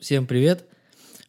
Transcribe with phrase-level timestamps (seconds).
[0.00, 0.64] Всем привет!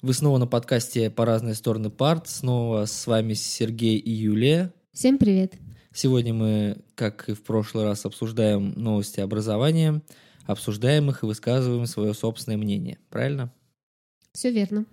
[0.02, 2.30] Вы снова на подкасте «По разные стороны парт».
[2.30, 4.72] Снова с вами Сергей и Юлия.
[4.94, 5.56] Всем привет!
[5.94, 10.02] Сегодня мы, как и в прошлый раз, обсуждаем новости образования,
[10.46, 12.98] обсуждаем их и высказываем свое собственное мнение.
[13.10, 13.52] Правильно?
[14.32, 14.86] Все верно.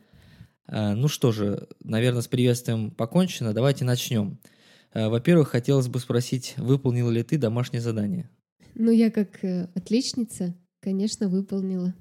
[0.66, 3.54] А, ну что же, наверное, с приветствием покончено.
[3.54, 4.40] Давайте начнем.
[4.92, 8.28] А, во-первых, хотелось бы спросить, выполнила ли ты домашнее задание?
[8.74, 11.94] Ну, я как э, отличница, конечно, выполнила.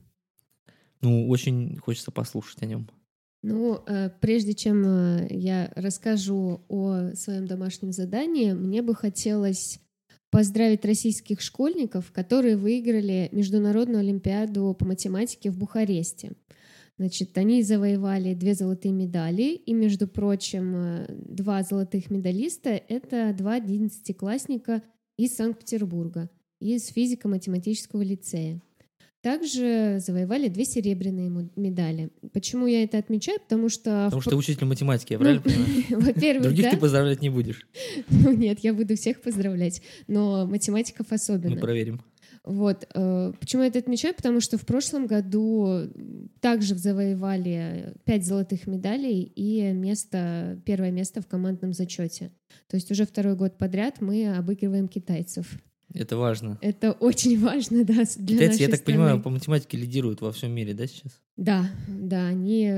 [1.02, 2.89] Ну, очень хочется послушать о нем.
[3.43, 9.79] Ну, э, прежде чем э, я расскажу о своем домашнем задании, мне бы хотелось
[10.32, 16.33] поздравить российских школьников, которые выиграли Международную Олимпиаду по математике в Бухаресте.
[16.97, 23.54] Значит, они завоевали две золотые медали, и, между прочим, э, два золотых медалиста— это два
[23.54, 24.82] одиннадцатиклассника
[25.16, 26.29] из Санкт-Петербурга,
[26.60, 28.61] из физико-математического лицея.
[29.28, 32.12] Также завоевали две серебряные медали.
[32.31, 33.42] Почему я это отмечаю?
[33.42, 34.06] Потому что...
[34.06, 35.84] Потому что ты учитель математики, я правильно понимаю?
[35.89, 36.72] Во-первых, Других да?
[36.72, 37.67] ты поздравлять не будешь.
[38.09, 41.56] Ну нет, я буду всех поздравлять, но математиков особенно.
[41.56, 42.02] Мы проверим.
[42.45, 42.88] Вот.
[42.94, 44.16] э, Почему я это отмечаю?
[44.16, 45.89] Потому что в прошлом году
[46.39, 52.31] также завоевали пять золотых медалей и место, первое место в командном зачете.
[52.69, 55.59] То есть уже второй год подряд мы обыгрываем китайцев.
[55.98, 56.58] Это важно.
[56.62, 58.98] Это очень важно, да, для Китайцы, нашей я так страны.
[58.98, 61.20] понимаю, по математике лидируют во всем мире, да, сейчас?
[61.38, 62.72] Да, да, они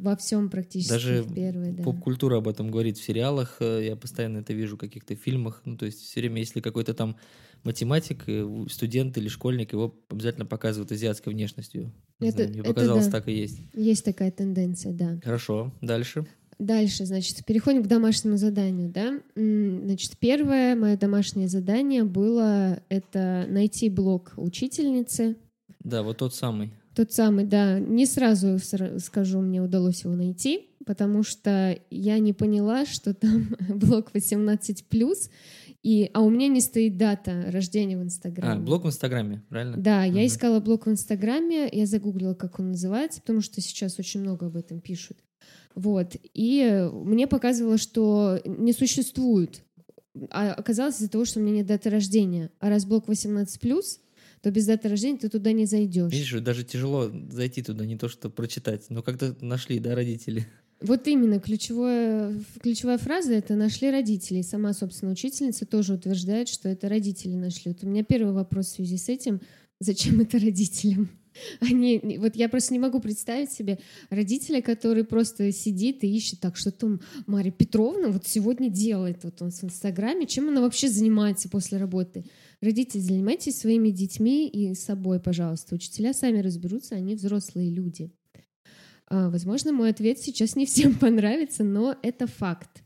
[0.00, 1.82] во всем практически Даже первые, да.
[1.82, 5.62] Поп-культура об этом говорит в сериалах, э, я постоянно это вижу в каких-то фильмах.
[5.64, 7.16] Ну, то есть все время, если какой-то там
[7.64, 11.92] математик, э, студент или школьник, его обязательно показывают азиатской внешностью.
[12.20, 13.10] Не Это- знаю, мне это показалось, да.
[13.12, 13.60] так и есть.
[13.72, 15.18] Есть такая тенденция, да.
[15.24, 16.26] Хорошо, дальше.
[16.62, 19.18] Дальше, значит, переходим к домашнему заданию, да.
[19.34, 25.34] Значит, первое мое домашнее задание было это найти блог учительницы.
[25.82, 26.70] Да, вот тот самый.
[26.94, 32.32] Тот самый, да, не сразу сра- скажу, мне удалось его найти, потому что я не
[32.32, 35.30] поняла, что там блог 18+,
[35.82, 38.60] и, а у меня не стоит дата рождения в А, Инстаграме.
[38.60, 39.76] блог в Инстаграме, правильно?
[39.78, 40.26] Да, я Мгм.
[40.26, 44.54] искала блог в Инстаграме, я загуглила, как он называется, потому что сейчас очень много об
[44.56, 45.16] этом пишут.
[45.74, 46.16] Вот.
[46.34, 49.62] И мне показывало, что не существует.
[50.30, 52.50] А оказалось из-за того, что у меня нет даты рождения.
[52.60, 53.82] А раз блок 18+,
[54.42, 56.12] то без даты рождения ты туда не зайдешь.
[56.12, 58.86] Видишь, даже тяжело зайти туда, не то что прочитать.
[58.90, 60.46] Но как-то нашли, да, родители?
[60.80, 64.38] Вот именно, ключевое, ключевая фраза— это «нашли родители».
[64.38, 67.70] И сама, собственно, учительница тоже утверждает, что это родители нашли.
[67.70, 69.40] Вот у меня первый вопрос в связи с этим—
[69.82, 71.10] зачем это родителям?
[71.60, 73.78] Они, вот я просто не могу представить себе
[74.10, 79.40] родителя, который просто сидит и ищет, так, что там Марья Петровна вот сегодня делает вот
[79.42, 82.24] он в Инстаграме, чем она вообще занимается после работы.
[82.60, 85.74] Родители, занимайтесь своими детьми и собой, пожалуйста.
[85.74, 88.10] Учителя сами разберутся, они взрослые люди.
[89.06, 92.81] А, Возможно, мой ответ сейчас не всем понравится, но это факт.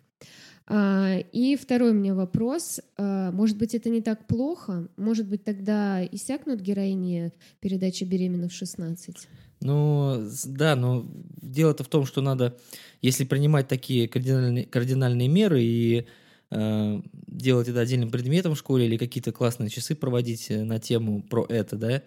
[0.69, 2.81] А, И второй у меня вопрос.
[2.97, 4.89] А, Может быть, это не так плохо?
[4.97, 9.29] Может быть, тогда иссякнут героини передачи «Беременна в 16»?
[9.61, 11.07] Ну, да, но
[11.41, 12.59] дело-то в том, что надо,
[13.01, 16.07] если принимать такие кардинальные, кардинальные меры и
[16.51, 21.23] э, делать это отдельным предметом в школе или какие-то классные часы проводить э, на тему
[21.23, 22.03] про это, да,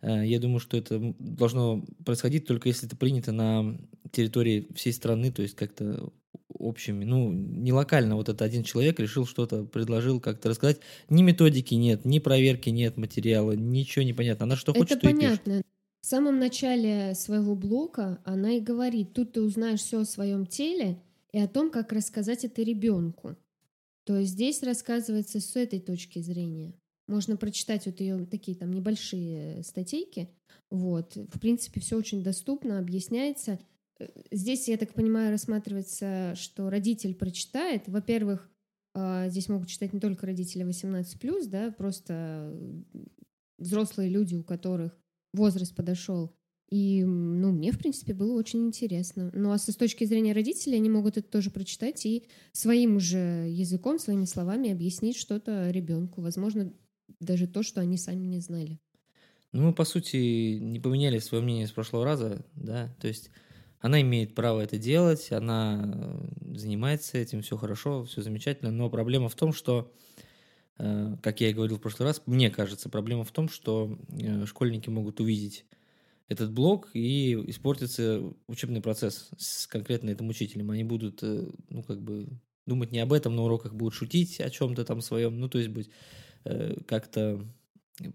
[0.00, 3.76] э, я думаю, что это должно происходить только если это принято на
[4.12, 6.12] территории всей страны, то есть как-то
[6.54, 10.80] общими, ну, не локально, вот это один человек решил что-то, предложил как-то рассказать.
[11.08, 14.44] Ни методики нет, ни проверки нет материала, ничего не понятно.
[14.44, 15.42] Она что хочет, это то и пишет.
[15.42, 15.62] понятно.
[16.00, 21.00] В самом начале своего блока она и говорит, тут ты узнаешь все о своем теле
[21.32, 23.36] и о том, как рассказать это ребенку.
[24.04, 26.74] То есть здесь рассказывается с этой точки зрения.
[27.06, 30.28] Можно прочитать вот ее такие там небольшие статейки.
[30.70, 31.14] Вот.
[31.14, 33.60] В принципе, все очень доступно, объясняется.
[34.30, 37.84] Здесь, я так понимаю, рассматривается, что родитель прочитает.
[37.86, 38.50] Во-первых,
[38.94, 42.54] а, здесь могут читать не только родители 18+, да, просто
[43.58, 44.96] взрослые люди, у которых
[45.32, 46.34] возраст подошел.
[46.70, 49.30] И, ну, мне, в принципе, было очень интересно.
[49.34, 53.98] Ну, а с точки зрения родителей, они могут это тоже прочитать и своим уже языком,
[53.98, 56.22] своими словами объяснить что-то ребенку.
[56.22, 56.72] Возможно,
[57.20, 58.78] даже то, что они сами не знали.
[59.52, 63.30] Ну, мы, по сути, не поменяли свое мнение с прошлого раза, да, то есть
[63.82, 69.28] она имеет право это делать, она э, занимается этим, все хорошо, все замечательно, но проблема
[69.28, 69.92] в том, что,
[70.78, 74.46] э, как я и говорил в прошлый раз, мне кажется, проблема в том, что э,
[74.46, 75.66] школьники могут увидеть
[76.28, 80.70] этот блок и испортится учебный процесс с конкретно этим учителем.
[80.70, 82.28] Они будут, ну, как бы,
[82.66, 85.70] думать не об этом, на уроках будут шутить о чем-то там своем, ну, то есть
[85.70, 85.90] быть
[86.86, 87.44] как-то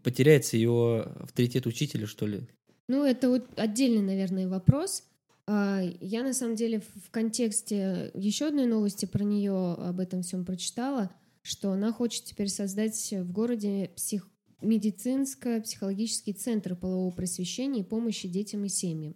[0.03, 2.47] потеряется его авторитет учителя, что ли.
[2.87, 5.03] Ну, это вот отдельный, наверное, вопрос.
[5.47, 10.45] А, я на самом деле в контексте еще одной новости про нее об этом всем
[10.45, 11.09] прочитала,
[11.41, 14.29] что она хочет теперь создать в городе псих...
[14.61, 19.15] медицинско-психологический центр полового просвещения и помощи детям и семьям.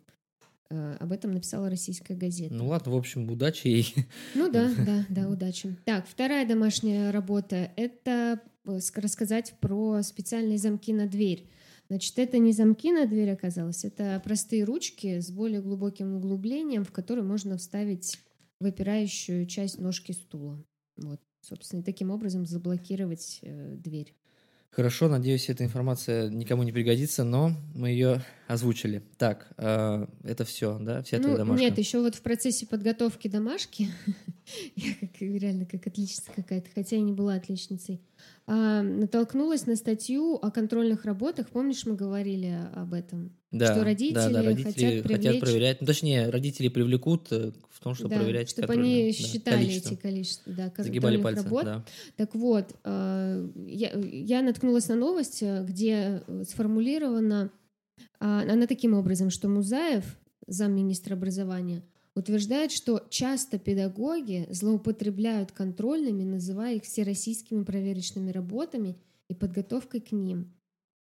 [0.70, 2.54] А, об этом написала российская газета.
[2.54, 3.94] Ну ладно, в общем, удачи ей.
[4.34, 5.76] Ну да, да, да, удачи.
[5.84, 11.50] Так, вторая домашняя работа— это э, рассказать про специальные замки на дверь.
[11.92, 16.92] Значит, это не замки на дверь оказалось, это простые ручки с более глубоким углублением, в
[16.94, 18.18] которые можно вставить
[18.62, 20.64] выпирающую часть ножки стула.
[20.96, 24.16] Вот, собственно, и таким образом заблокировать э, дверь.
[24.70, 29.04] Хорошо, надеюсь, эта информация никому не пригодится, но мы ее озвучили.
[29.18, 31.04] Так, э, это все, да?
[31.04, 31.62] Вся ну, твоя домашка?
[31.62, 33.90] Нет, еще вот в процессе подготовки домашки,
[34.78, 38.00] я как, реально как отличница какая-то, хотя я не была отличницей,
[38.48, 41.50] натолкнулась на статью о контрольных работах.
[41.50, 43.32] Помнишь, мы говорили об этом?
[43.52, 45.26] Да, что родители, да, да, родители хотят, привлечь...
[45.26, 45.82] хотят проверять.
[45.82, 49.94] Ну, точнее, родители привлекут э, в том, чтобы да, проверять чтобы они считали количество.
[49.94, 51.66] эти количества да, Загибали пальцы, работ.
[51.66, 51.86] Да.
[52.16, 57.52] Так вот, а, я, я наткнулась на новость, э, где э, сформулирована
[58.22, 60.06] а, она таким образом, что Музаев,
[60.48, 61.84] замминистра образования,
[62.16, 68.98] утверждает, что часто педагоги злоупотребляют контрольными, называя их всероссийскими проверочными работами
[69.30, 70.54] и подготовкой к ним.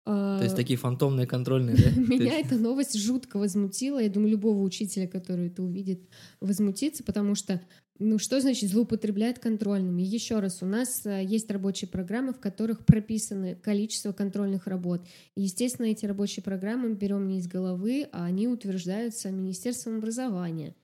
[0.08, 1.90] То есть а, такие фантомные контрольные, да?
[2.00, 3.98] Меня эта новость жутко возмутила.
[3.98, 6.08] Я думаю, любого учителя, который это увидит,
[6.40, 7.60] возмутится, потому что,
[7.98, 10.00] ну что значит злоупотребляет контрольными?
[10.00, 15.06] Еще раз, у нас э, есть рабочие программы, в которых прописаны количество контрольных работ.
[15.34, 20.74] И, естественно, эти рабочие программы мы берем не из головы, а они утверждаются Министерством образования.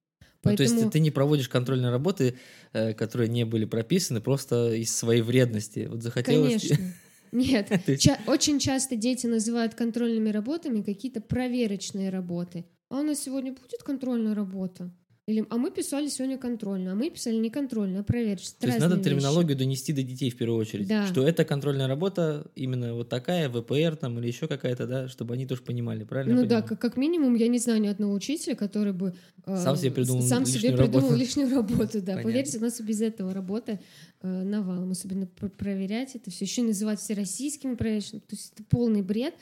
[0.45, 0.69] Поэтому...
[0.69, 2.37] Ну, то есть ты не проводишь контрольные работы,
[2.73, 5.89] э, которые не были прописаны, просто из своей вредности.
[5.91, 6.69] Вот захотелось...
[6.69, 6.95] Конечно.
[7.33, 7.69] Нет,
[8.01, 12.65] ча- очень часто дети называют контрольными работами какие-то проверочные работы.
[12.91, 14.95] А у нас сегодня будет контрольная работа?
[15.27, 18.61] Или, а мы писали сегодня контрольную, а мы писали не контрольную, а проверочную.
[18.61, 19.09] То есть надо вещи.
[19.09, 20.87] терминологию донести до детей в первую очередь.
[20.87, 21.07] Да.
[21.07, 25.47] Что это контрольная работа именно вот такая, ВПР там или еще какая-то, да, чтобы они
[25.47, 26.43] тоже понимали, правильно?
[26.43, 29.15] Ну да, как, как минимум, я не знаю ни одного учителя, который бы
[29.47, 30.93] э, сам себе придумал, сам лишнюю, себе работу.
[30.93, 32.03] придумал лишнюю работу.
[32.03, 33.81] Да, поверьте, у нас и без этого работа
[34.21, 38.21] э, навалом, особенно проверять это все, еще называть все российскими проверочными.
[38.21, 39.33] То есть это полный бред.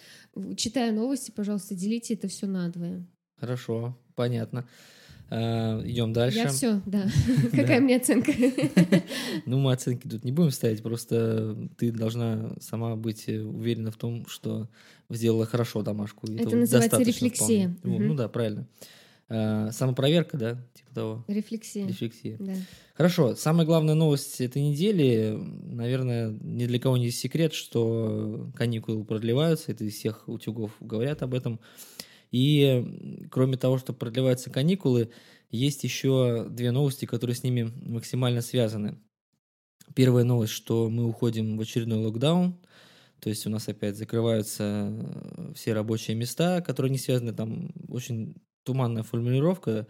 [0.56, 3.04] Читая новости, пожалуйста, делите это все надвое.
[3.40, 4.64] Хорошо, понятно.
[5.34, 6.38] Э, Идем дальше.
[6.38, 7.08] Я все, да.
[7.52, 8.32] Какая мне оценка?
[9.46, 14.26] Ну, мы оценки тут не будем ставить, просто ты должна сама быть уверена в том,
[14.26, 14.68] что
[15.08, 16.26] сделала хорошо домашку.
[16.30, 17.74] Это называется рефлексия.
[17.82, 18.66] Ну да, правильно.
[19.30, 21.24] Э, самопроверка, да, типа того.
[21.28, 21.86] Рефлексия.
[21.86, 22.36] Рефлексия.
[22.38, 22.52] Да.
[22.94, 23.34] Хорошо.
[23.34, 25.34] Самая главная новость этой недели,
[25.64, 29.72] наверное, ни для кого не секрет, что каникулы продлеваются.
[29.72, 31.58] Это из всех утюгов говорят об этом.
[32.32, 35.10] И кроме того, что продлеваются каникулы,
[35.50, 38.98] есть еще две новости, которые с ними максимально связаны.
[39.94, 42.58] Первая новость, что мы уходим в очередной локдаун,
[43.20, 48.34] то есть у нас опять закрываются э, все рабочие места, которые не связаны, там очень
[48.64, 49.86] туманная формулировка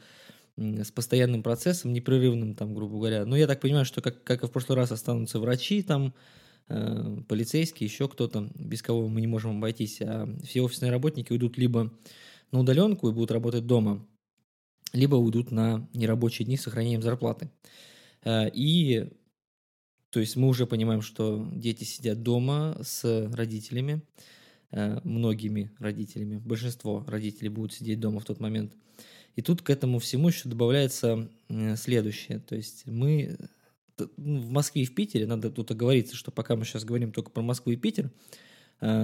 [0.57, 3.25] с постоянным процессом, непрерывным, там, грубо говоря.
[3.25, 6.15] Но я так понимаю, что как, как и в прошлый раз останутся врачи, там,
[6.69, 11.57] э, полицейские, еще кто-то, без кого мы не можем обойтись, а все офисные работники уйдут
[11.57, 11.93] либо
[12.53, 14.07] на удаленку и будут работать дома,
[14.93, 17.51] либо уйдут на нерабочие дни с сохранением зарплаты.
[18.25, 19.11] Э, и
[20.11, 24.03] то есть мы уже понимаем, что дети сидят дома с родителями,
[24.71, 28.75] э, многими родителями, большинство родителей будут сидеть дома в тот момент.
[29.35, 32.41] И тут к этому всему еще добавляется э, следующее.
[32.41, 33.39] То есть мы
[34.17, 37.31] ну, в Москве и в Питере, надо тут оговориться, что пока мы сейчас говорим только
[37.31, 38.11] про Москву и Питер,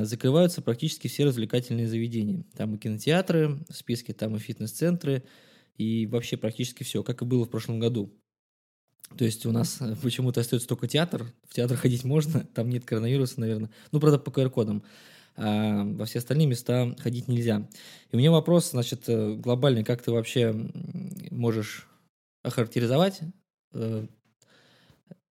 [0.03, 2.45] закрываются практически все развлекательные заведения.
[2.57, 5.23] Там и кинотеатры в списке, там и фитнес-центры,
[5.77, 8.13] и вообще практически все, как и было в прошлом году.
[9.17, 11.27] То есть у нас э, почему-то остается только театр.
[11.49, 13.71] В театр ходить можно, там нет коронавируса, наверное.
[13.93, 14.83] Ну, правда, по QR-кодам.
[15.37, 17.69] А во все остальные места ходить нельзя.
[18.11, 19.85] И у меня вопрос, значит, э, глобальный.
[19.85, 20.53] Как ты вообще
[21.31, 21.89] можешь
[22.43, 23.21] охарактеризовать
[23.73, 24.07] э,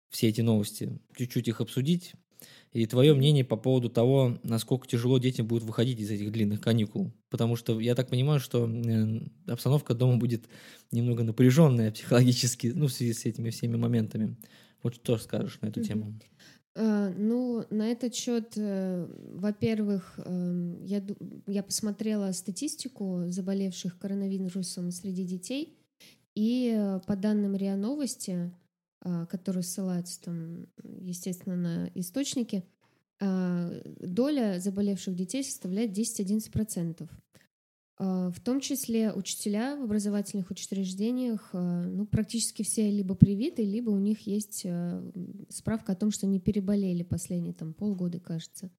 [0.09, 2.13] все эти новости, чуть-чуть их обсудить,
[2.77, 7.11] и твое мнение по поводу того, насколько тяжело детям будет выходить из этих длинных каникул.
[7.29, 10.45] Потому что я так понимаю, что э, обстановка дома будет
[10.91, 14.37] немного напряженная психологически, ну, в связи с этими всеми моментами.
[14.83, 16.13] Вот что скажешь на эту тему?
[16.75, 20.19] Uh, ну, на этот счет, uh, во-первых,
[20.83, 21.03] я,
[21.47, 25.77] я посмотрела статистику заболевших коронавирусом среди детей,
[26.37, 28.51] и э, по данным РИА Новости,
[29.29, 32.63] которые ссылаются там, естественно, на источники,
[33.19, 37.09] а, доля заболевших детей составляет 10-11%.
[37.99, 43.89] А, в том числе учителя в образовательных учреждениях, а, ну, практически все либо привиты, либо
[43.89, 45.03] у них есть а,
[45.49, 48.69] справка о том, что не переболели последние там полгода, кажется.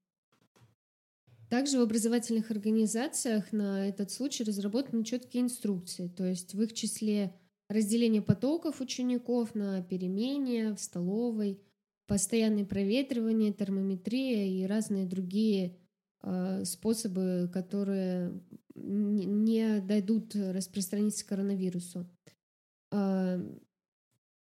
[1.51, 7.35] Также в образовательных организациях на этот случай разработаны четкие инструкции, то есть в их числе
[7.69, 11.61] разделение потоков учеников на перемене, в столовой,
[12.07, 15.77] постоянное проветривание, термометрия и разные другие
[16.23, 18.41] э, способы, которые
[18.75, 22.09] не дойдут распространиться коронавирусу.
[22.91, 23.39] Э,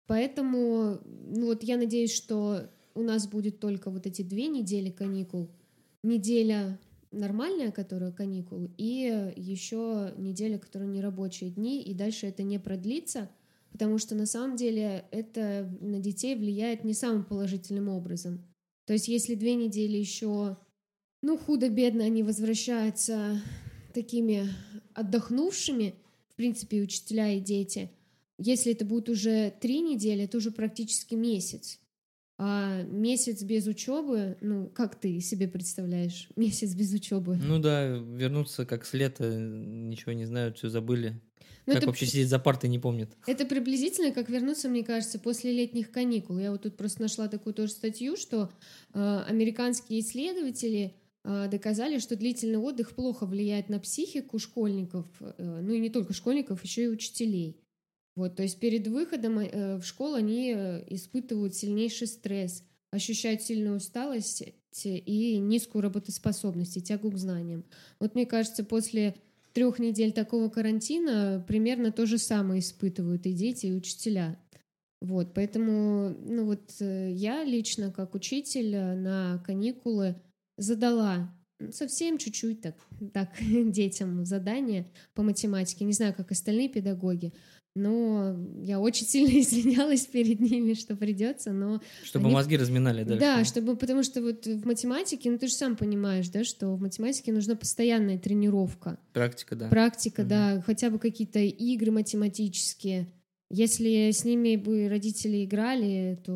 [0.05, 5.51] поэтому ну вот я надеюсь, что у нас будет только вот эти две недели каникул.
[6.03, 6.79] Неделя
[7.15, 13.29] нормальная, которая каникул, и еще неделя, которая не рабочие дни, и дальше это не продлится,
[13.71, 18.45] потому что на самом деле это на детей влияет не самым положительным образом.
[18.85, 20.57] То есть если две недели еще,
[21.21, 23.41] ну, худо-бедно они возвращаются
[23.93, 24.47] такими
[24.93, 25.95] отдохнувшими,
[26.29, 27.91] в принципе, учителя и дети,
[28.37, 31.79] если это будет уже три недели, это уже практически месяц.
[32.37, 37.37] А месяц без учебы, ну, как ты себе представляешь, месяц без учебы?
[37.37, 41.21] Ну да, вернуться как с лета, ничего не знают, все забыли.
[41.65, 43.09] Но ну, как это, вообще сидеть за партой не помнят.
[43.25, 46.37] Это приблизительно как вернуться, мне кажется, после летних каникул.
[46.37, 48.51] Я вот тут просто нашла такую тоже статью, что
[48.93, 55.73] э, американские исследователи э, доказали, что длительный отдых плохо влияет на психику школьников, э, ну
[55.73, 57.64] и не только школьников, еще и учителей.
[58.15, 63.77] Вот, то есть перед выходом э, в школу они э, испытывают сильнейший стресс, ощущают сильную
[63.77, 64.43] усталость
[64.83, 67.65] и низкую работоспособность, и тягу к знаниям.
[67.99, 69.15] Вот мне кажется, после
[69.53, 74.39] трех недель такого карантина примерно то же самое испытывают и дети, и учителя.
[75.01, 80.15] Вот, поэтому, ну вот э, я лично как учитель на каникулы
[80.57, 81.33] задала
[81.71, 82.75] совсем чуть-чуть так,
[83.13, 85.85] так детям задание по математике.
[85.85, 87.33] Не знаю, как остальные педагоги,
[87.75, 91.81] но я очень сильно извинялась перед ними, что придется, но...
[92.03, 92.33] Чтобы они...
[92.33, 93.19] мозги разминали дальше.
[93.19, 96.81] Да, чтобы, потому что вот в математике, ну ты же сам понимаешь, да, что в
[96.81, 98.97] математике нужна постоянная тренировка.
[99.13, 99.67] Практика, да.
[99.67, 100.29] Практика, угу.
[100.29, 103.07] да, хотя бы какие-то игры математические.
[103.51, 106.33] Если с ними бы родители играли, то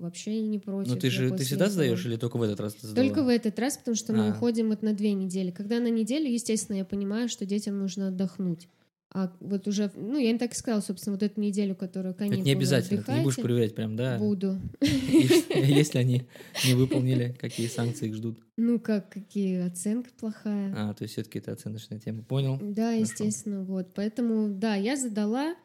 [0.00, 0.92] вообще не против.
[0.92, 1.74] Ну ты же ты всегда этого.
[1.74, 3.06] сдаешь или только в этот раз ты сдала?
[3.06, 4.30] Только в этот раз, потому что мы а.
[4.30, 5.52] уходим вот на две недели.
[5.52, 8.68] Когда на неделю, естественно, я понимаю, что детям нужно отдохнуть.
[9.14, 12.40] А вот уже, ну, я им так и сказала, собственно, вот эту неделю, которую каникулы
[12.40, 14.16] Это не обязательно, ты не будешь проверять прям, да?
[14.18, 14.58] Буду.
[14.80, 16.22] Если они
[16.64, 18.38] не выполнили, какие санкции их ждут?
[18.56, 20.74] Ну, как, какие, оценка плохая.
[20.74, 22.58] А, то есть все таки это оценочная тема, понял?
[22.62, 23.92] Да, естественно, вот.
[23.94, 25.56] Поэтому, да, я задала,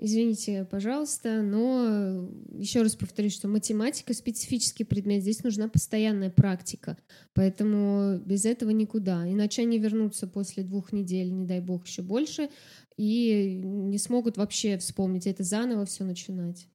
[0.00, 6.96] извините, пожалуйста, но еще раз повторюсь, что математика— специфический предмет, здесь нужна постоянная практика,
[7.34, 9.30] поэтому без этого никуда.
[9.30, 12.48] Иначе они вернутся после двух недель, не дай бог, еще больше,
[12.96, 16.68] и не смогут вообще вспомнить это заново все начинать.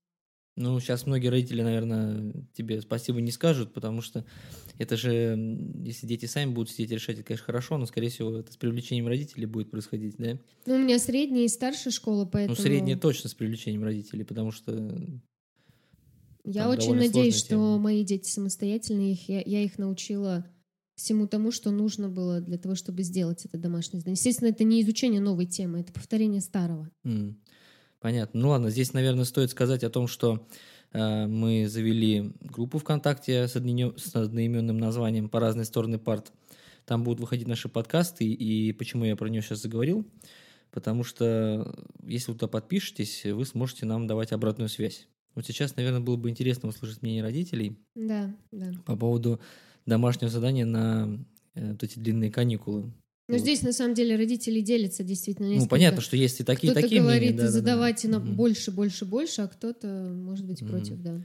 [0.57, 4.25] Ну, сейчас многие родители, наверное, тебе спасибо не скажут, потому что
[4.77, 5.37] это же,
[5.83, 9.07] если дети сами будут сидеть решать, это, конечно, хорошо, но, скорее всего, это с привлечением
[9.07, 10.37] родителей будет происходить, да?
[10.65, 12.57] Ну, у меня средняя и старшая школа, поэтому...
[12.57, 14.99] Ну, средняя точно с привлечением родителей, потому что...
[16.43, 20.45] Я очень надеюсь, что мои дети самостоятельные, я, я их научила
[21.01, 24.17] всему тому, что нужно было для того, чтобы сделать это домашнее задание.
[24.17, 26.89] Естественно, это не изучение новой темы, это повторение старого.
[27.03, 27.35] Mm.
[27.99, 28.39] Понятно.
[28.39, 30.47] Ну ладно, здесь, наверное, стоит сказать о том, что
[30.91, 33.91] э, мы завели группу ВКонтакте с, одни...
[33.95, 36.31] с одноименным названием «По разные стороны парт».
[36.85, 40.05] Там будут выходить наши подкасты, и почему я про нее сейчас заговорил?
[40.71, 45.07] Потому что если вы туда подпишетесь, вы сможете нам давать обратную связь.
[45.35, 47.77] Вот сейчас, наверное, было бы интересно услышать мнение родителей.
[47.95, 48.71] Да, да.
[48.85, 49.39] По поводу
[49.85, 51.19] домашнее задание на
[51.55, 52.93] э, вот эти длинные каникулы.
[53.27, 53.41] Но вот.
[53.41, 55.47] здесь на самом деле родители делятся действительно.
[55.47, 55.63] Несколько.
[55.63, 58.25] Ну понятно, что есть и такие, кто-то такие говорит, мнения, да, задавайте да, да.
[58.25, 61.23] на больше, больше, больше, а кто-то может быть против, да.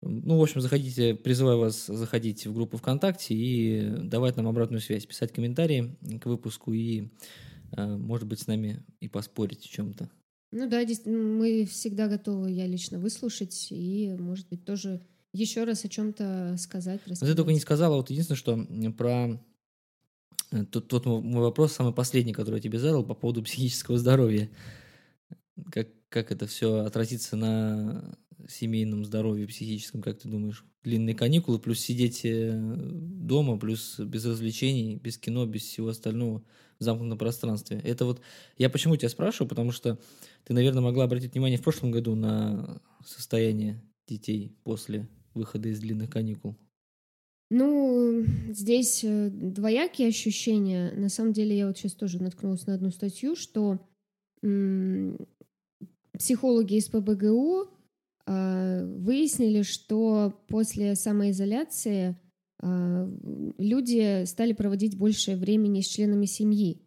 [0.00, 5.06] Ну, в общем, заходите, призываю вас заходить в группу ВКонтакте и давать нам обратную связь,
[5.06, 7.08] писать комментарии к выпуску и,
[7.76, 10.08] э, может быть, с нами и поспорить о чем-то.
[10.52, 15.00] Ну да, мы всегда готовы, я лично, выслушать и, может быть, тоже
[15.38, 17.00] еще раз о чем-то сказать.
[17.06, 17.32] Рассказать.
[17.32, 19.40] Ты только не сказала, вот единственное, что про
[20.50, 24.50] э, тот, тот мой вопрос, самый последний, который я тебе задал по поводу психического здоровья.
[25.70, 28.18] Как, как это все отразится на
[28.48, 30.64] семейном здоровье психическом, как ты думаешь?
[30.82, 36.42] Длинные каникулы, плюс сидеть э, дома, плюс без развлечений, без кино, без всего остального
[36.78, 37.80] в замкнутом пространстве.
[37.84, 38.20] Это вот
[38.56, 39.98] я почему тебя спрашиваю, потому что
[40.44, 46.10] ты, наверное, могла обратить внимание в прошлом году на состояние детей после выхода из длинных
[46.10, 46.56] каникул.
[47.50, 50.92] Ну, здесь э, двоякие ощущения.
[50.92, 53.78] На самом деле, я вот сейчас тоже наткнулась на одну статью, что
[54.42, 55.16] м,
[56.12, 57.68] психологи из ПБГУ
[58.26, 62.18] э, выяснили, что после самоизоляции
[62.60, 63.10] э,
[63.56, 66.82] люди стали проводить больше времени с членами семьи.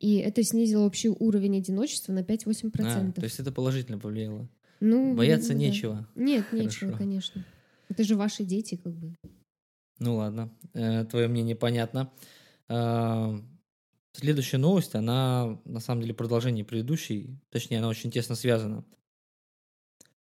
[0.00, 2.70] И это снизило общий уровень одиночества на 5-8%.
[2.80, 4.48] А, то есть это положительно повлияло.
[4.80, 5.54] Ну, Бояться да.
[5.54, 6.08] нечего.
[6.14, 6.64] Нет, Хорошо.
[6.64, 7.44] нечего, конечно.
[7.88, 9.16] Это же ваши дети, как бы.
[9.98, 12.12] Ну ладно, э, твое мнение понятно.
[12.68, 13.34] А,
[14.12, 18.84] Следующая новость, она на самом деле продолжение предыдущей, точнее, она очень тесно связана.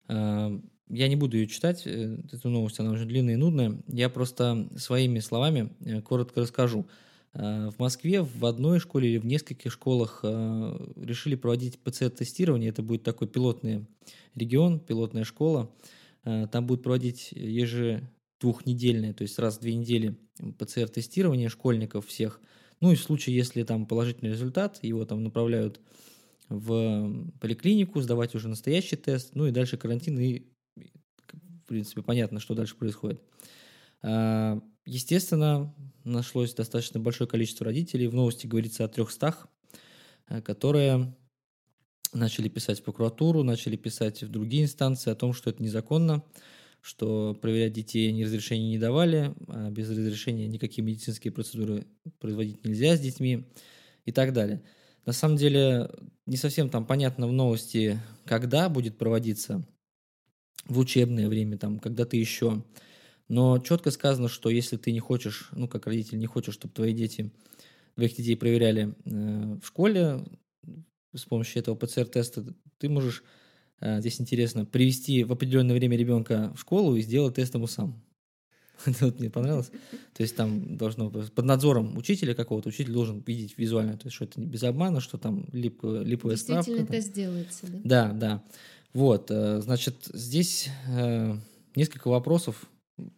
[0.09, 0.51] А,
[0.89, 3.81] Я не буду ее читать, э, эту новость, она очень длинная и нудная.
[3.87, 6.87] Я просто своими словами э, коротко расскажу.
[7.33, 12.71] В Москве в одной школе или в нескольких школах решили проводить ПЦР-тестирование.
[12.71, 13.87] Это будет такой пилотный
[14.35, 15.71] регион, пилотная школа.
[16.25, 20.17] А, Там будут проводить ежедвухнедельное, то есть раз в две недели
[20.59, 22.41] ПЦР-тестирование школьников всех.
[22.81, 25.81] Ну и в случае, если там положительный результат, его там направляют
[26.49, 30.47] в поликлинику, сдавать уже настоящий тест, ну и дальше карантин, и,
[30.77, 33.23] в принципе, понятно, что дальше происходит.
[34.03, 35.73] А, Естественно,
[36.03, 38.09] нашлось достаточно большое количество родителей.
[38.09, 39.37] В новости говорится о 300,
[40.29, 41.15] э, которые
[42.13, 46.23] начали писать в прокуратуру, начали писать в другие инстанции о том, что это незаконно,
[46.81, 51.87] что проверять детей они разрешения не давали, а без разрешения никакие медицинские процедуры
[52.19, 53.47] производить нельзя с детьми
[54.05, 54.63] и так далее.
[55.07, 55.91] На самом деле
[56.27, 59.67] не совсем там понятно в новости, когда будет проводиться
[60.67, 62.63] в учебное время, там, когда-то еще.
[63.29, 66.93] Но четко сказано, что если ты не хочешь, ну, как родитель, не хочешь, чтобы твои
[66.93, 67.33] дети,
[67.95, 70.25] твоих детей проверяли э, в школе
[71.15, 73.25] с помощью этого ПЦР-теста, ты можешь,
[73.81, 78.03] э, здесь интересно, привести в определенное время ребенка в школу и сделать тест ему сам.
[78.87, 79.71] Это вот мне понравилось.
[80.15, 84.15] То есть там должно быть под надзором учителя какого-то, учитель должен видеть визуально, то есть
[84.15, 86.71] что это не без обмана, что там липовая, липовая справка.
[86.71, 86.97] Действительно там.
[86.97, 87.81] тест делается, да?
[87.85, 88.45] Да, да.
[88.93, 91.37] Вот, э, значит, здесь э,
[91.77, 92.67] несколько вопросов.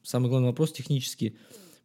[0.03, 1.37] Самый главный вопрос технический.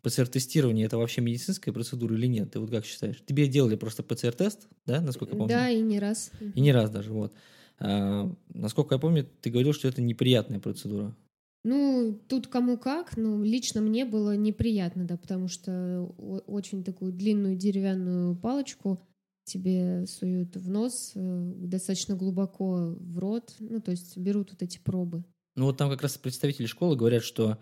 [0.02, 2.52] ПЦР-тестирование– это вообще медицинская процедура или нет?
[2.52, 3.22] Ты вот как считаешь?
[3.26, 5.54] Тебе делали просто ПЦР-тест, да, насколько я помню?
[5.54, 6.32] Да, и не раз.
[6.56, 7.34] И не раз даже, вот.
[7.80, 11.16] А, насколько я помню, ты говорил, что это неприятная процедура.
[11.64, 16.04] Ну, тут кому как, но лично мне было неприятно, да, потому что
[16.48, 19.04] очень такую длинную деревянную палочку
[19.44, 24.78] тебе суют в нос, э, достаточно глубоко в рот, ну, то есть берут вот эти
[24.78, 25.24] пробы.
[25.56, 27.58] Ну вот там как раз представители школы говорят, что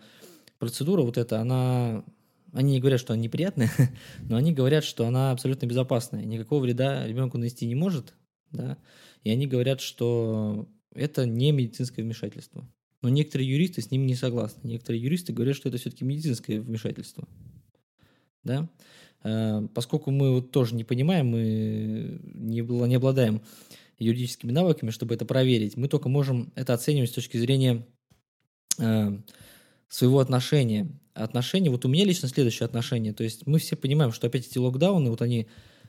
[0.58, 2.04] процедура вот эта, она...
[2.56, 3.70] Они не говорят, что она неприятная,
[4.20, 6.24] но они говорят, что она абсолютно безопасная.
[6.24, 8.14] Никакого вреда ребенку нанести не может,
[8.50, 8.78] да.
[9.24, 12.66] И они говорят, что это не медицинское вмешательство.
[13.02, 14.66] Но некоторые юристы с ними не согласны.
[14.66, 17.28] Некоторые юристы говорят, что это все-таки медицинское вмешательство.
[18.42, 18.70] Да?
[19.22, 23.42] Э, Поскольку мы вот тоже не понимаем, мы не, не обладаем
[23.98, 27.86] юридическими навыками, чтобы это проверить, мы только можем это оценивать с точки зрения
[28.78, 29.18] э,
[29.88, 30.88] своего отношения.
[31.16, 33.12] Отношения, вот у меня лично следующее отношение.
[33.12, 35.48] То есть мы все понимаем, что опять эти локдауны, вот они,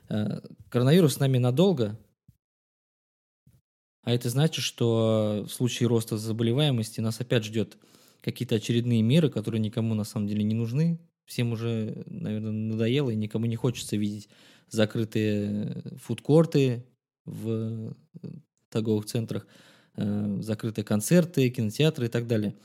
[0.09, 1.99] э, коронавирус с нами надолго,
[4.03, 7.77] а это значит, что в случае роста заболеваемости нас опять ждет
[8.21, 10.99] какие-то очередные меры, которые никому на самом деле не нужны.
[11.25, 14.29] Всем уже, наверное, надоело, и никому не хочется видеть
[14.69, 16.85] закрытые фудкорты
[17.25, 17.93] в э,
[18.69, 19.45] торговых центрах,
[19.97, 22.55] э, закрытые концерты, кинотеатры и так далее.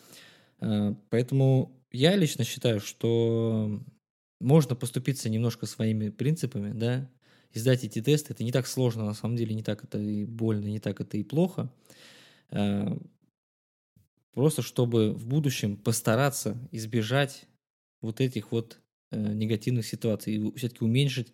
[0.61, 3.81] Э, Поэтому я лично считаю, что
[4.41, 7.11] можно поступиться немножко своими принципами, да,
[7.53, 8.33] и сдать эти тесты.
[8.33, 11.17] Это не так сложно, на самом деле, не так это и больно, не так это
[11.17, 11.73] и плохо.
[12.51, 12.97] Э,
[14.35, 17.45] Просто чтобы в будущем постараться избежать
[18.01, 21.33] вот этих вот э, негативных ситуаций и все-таки уменьшить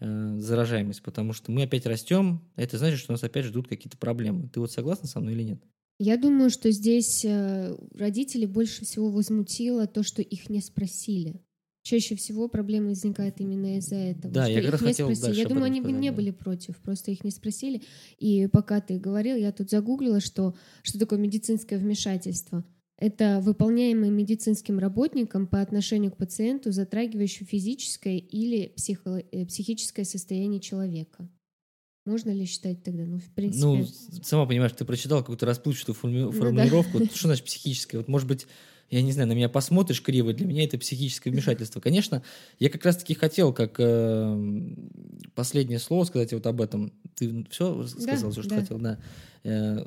[0.00, 4.48] э, заражаемость, потому что мы опять растем, это значит, что нас опять ждут какие-то проблемы.
[4.50, 5.62] Ты вот согласна со мной или нет?
[5.98, 11.40] Я думаю, что здесь э, родители больше всего возмутило то, что их не спросили.
[11.82, 14.34] Чаще всего проблемы возникают именно из-за этого.
[14.34, 15.24] Да, я как раз хотел спросили.
[15.24, 16.16] дальше Я думаю, они бы не да.
[16.16, 17.82] были против, просто их не спросили.
[18.18, 22.64] И пока ты говорил, я тут загуглила, что, что такое медицинское вмешательство.
[22.98, 30.60] Это выполняемое медицинским работником по отношению к пациенту, затрагивающее физическое или психо- э, психическое состояние
[30.60, 31.28] человека.
[32.06, 33.04] Можно ли считать тогда?
[33.04, 33.66] Ну, в принципе...
[33.66, 33.86] Ну,
[34.22, 36.38] сама понимаешь, ты прочитал какую-то расплывчатую форми- Ну да.
[36.38, 37.04] формулировку.
[37.04, 37.98] Что значит психическое?
[37.98, 38.46] Вот, может быть,
[38.90, 41.80] я не знаю, на меня посмотришь криво, для меня это психическое вмешательство.
[41.80, 42.22] Конечно,
[42.60, 44.76] я как раз-таки хотел, как э,
[45.34, 46.92] последнее слово сказать вот об этом.
[47.16, 48.60] Ты все сказал, всё, что да.
[48.60, 49.00] хотел, да.
[49.42, 49.84] Э,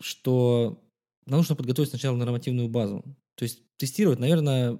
[0.00, 0.82] что
[1.26, 3.02] нам нужно подготовить сначала нормативную базу.
[3.36, 4.78] То есть тестировать, наверное,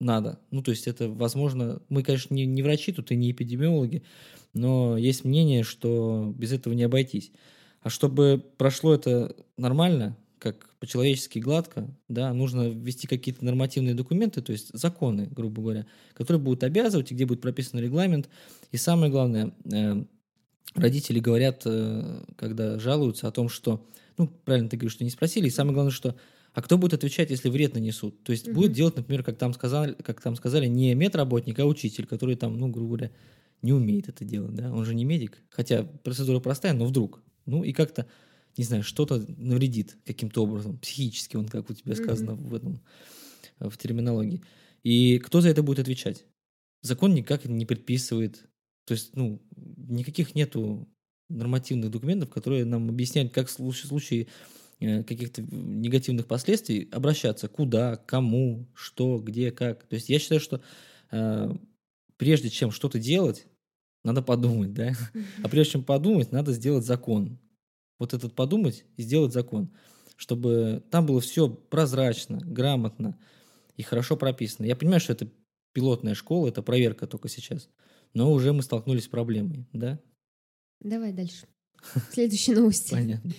[0.00, 0.38] надо.
[0.50, 4.02] Ну, то есть это, возможно, мы, конечно, не, не врачи тут и не эпидемиологи,
[4.54, 7.32] но есть мнение, что без этого не обойтись.
[7.82, 14.52] А чтобы прошло это нормально, как по-человечески гладко, да, нужно ввести какие-то нормативные документы, то
[14.52, 18.28] есть законы, грубо говоря, которые будут обязывать, и где будет прописан регламент.
[18.70, 20.04] И самое главное, э,
[20.74, 23.84] родители говорят, э, когда жалуются о том, что,
[24.16, 26.14] ну, правильно ты говоришь, что не спросили, и самое главное, что
[26.54, 28.22] а кто будет отвечать, если вред нанесут?
[28.24, 28.56] То есть угу.
[28.56, 32.58] будет делать, например, как там сказали, как там сказали, не медработник, а учитель, который там,
[32.58, 33.12] ну, грубо говоря,
[33.62, 34.72] не умеет это делать, да?
[34.72, 37.22] Он же не медик, хотя процедура простая, но вдруг.
[37.46, 38.06] Ну и как-то,
[38.56, 42.80] не знаю, что-то навредит каким-то образом, психически, он, как у тебя сказано в этом,
[43.58, 44.42] в терминологии.
[44.84, 46.24] И кто за это будет отвечать?
[46.82, 48.48] Закон никак не предписывает.
[48.84, 50.88] То есть, ну, никаких нету
[51.28, 54.26] нормативных документов, которые нам объясняют, как в случае, случае
[54.78, 59.84] каких-то негативных последствий обращаться, куда, кому, что, где, как.
[59.84, 60.62] То есть я считаю, что
[61.10, 61.50] э,
[62.16, 63.46] прежде чем что-то делать,
[64.04, 64.92] надо подумать, да?
[65.42, 67.38] А прежде чем подумать, надо сделать закон.
[67.98, 69.74] Вот этот подумать и сделать закон,
[70.16, 73.18] чтобы там было все прозрачно, грамотно
[73.76, 74.66] и хорошо прописано.
[74.66, 75.28] Я понимаю, что это
[75.72, 77.68] пилотная школа, это проверка только сейчас,
[78.14, 80.00] но уже мы столкнулись с проблемой, да?
[80.80, 81.48] Давай дальше.
[82.12, 82.92] Следующие новости.
[82.92, 83.32] Понятно.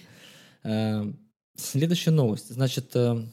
[1.60, 2.54] Следующая новость.
[2.54, 3.26] Значит, э,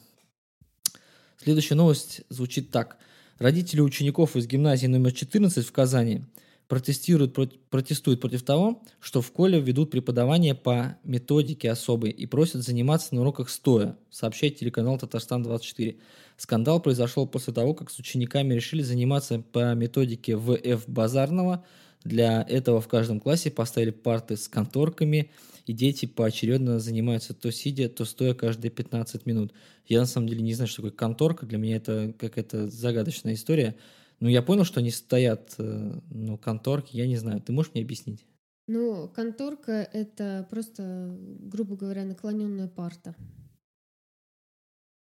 [1.41, 2.97] следующая новость звучит так.
[3.39, 6.25] Родители учеников из гимназии номер 14 в Казани
[6.67, 7.33] протестируют,
[7.69, 13.21] протестуют против того, что в школе ведут преподавание по методике особой и просят заниматься на
[13.21, 15.97] уроках стоя, сообщает телеканал «Татарстан-24».
[16.35, 21.65] Скандал произошел после того, как с учениками решили заниматься по методике ВФ Базарного.
[22.07, 25.31] Для этого в каждом классе поставили парты с конторками–
[25.67, 29.53] и дети поочередно занимаются то сидя, то стоя каждые 15 минут.
[29.85, 33.75] Я на самом деле не знаю, что такое конторка, для меня это какая-то загадочная история.
[34.21, 37.41] Но я понял, что они стоят, э, ну, конторки, я не знаю.
[37.41, 38.25] Ты можешь мне объяснить?
[38.67, 43.13] Ну, конторка— это просто, грубо говоря, наклоненная парта.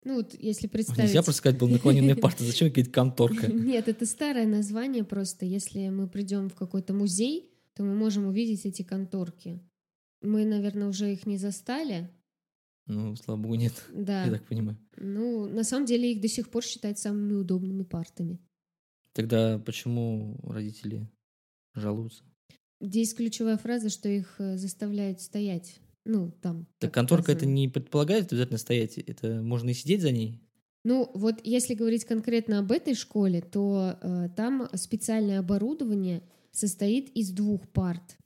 [0.06, 1.10] Ну вот, если представить...
[1.10, 2.44] Нельзя просто сказать, был наклоненная парта.
[2.44, 3.52] Зачем какая-то конторка?
[3.52, 5.46] Нет, это старое название просто.
[5.46, 9.60] Если мы придем в какой-то музей, то мы можем увидеть эти конторки.
[10.22, 12.10] Мы, наверное, уже их не застали.
[12.86, 13.74] Ну, слава богу, нет.
[13.92, 14.26] Да.
[14.26, 14.78] Я так понимаю.
[14.96, 18.40] Ну, на самом деле их до сих пор считают самыми удобными партами.
[19.14, 21.10] Тогда почему родители
[21.74, 22.24] жалуются?
[22.80, 25.80] Здесь ключевая фраза, что их э, заставляют стоять.
[26.06, 26.68] Ну, там.
[26.80, 28.98] Так конторка это не предполагает обязательно стоять?
[28.98, 30.40] Это можно и сидеть за ней?
[30.84, 37.32] Ну, вот если говорить конкретно об этой школе, то э, там специальное оборудование состоит из
[37.32, 38.18] двух парт.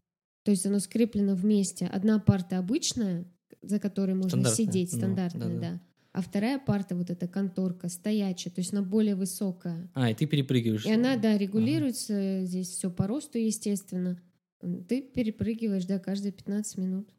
[0.43, 1.85] То есть оно скреплено вместе.
[1.85, 3.25] Одна парта обычная,
[3.61, 5.81] за которой можно сидеть, стандартная, ну, да, да.
[6.11, 9.89] А вторая парта, вот эта конторка, стоячая, то есть она более высокая.
[9.93, 10.85] А, и ты перепрыгиваешь.
[10.85, 12.45] И она, да, регулируется, ага.
[12.45, 14.21] здесь все по росту, естественно.
[14.59, 17.09] Ты перепрыгиваешь, да, каждые 15 минут.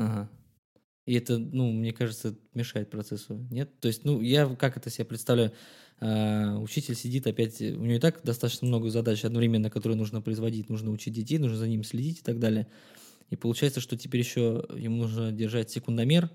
[0.00, 0.30] Ага.
[1.06, 3.80] И это, ну, мне кажется, мешает процессу, нет?
[3.80, 5.52] То есть, ну, я как это себе представляю?
[6.00, 10.70] А, учитель сидит опять, у него и так достаточно много задач одновременно, которые нужно производить,
[10.70, 12.66] нужно учить детей, нужно за ним следить и так далее.
[13.28, 16.30] И получается, что теперь еще ему нужно держать секундомер,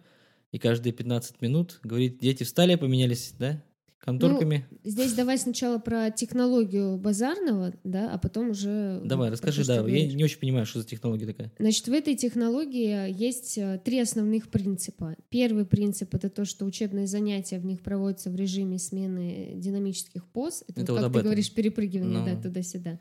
[0.51, 3.63] и каждые 15 минут говорит, дети встали, поменялись, да?
[3.99, 4.65] Конторками.
[4.69, 9.01] Ну, здесь давай сначала про технологию базарного, да, а потом уже...
[9.03, 11.51] Давай, расскажи, то, да, я не очень понимаю, что за технология такая.
[11.57, 15.15] Значит, в этой технологии есть э, три основных принципа.
[15.29, 20.63] Первый принцип— это то, что учебные занятия в них проводятся в режиме смены динамических поз.
[20.67, 21.25] Это, это вот, как ты этом.
[21.25, 22.25] говоришь, перепрыгивание, Но...
[22.25, 22.99] да, туда-сюда.